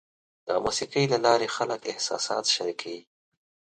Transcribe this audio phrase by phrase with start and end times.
[0.47, 3.01] د موسیقۍ له لارې خلک احساسات شریکوي.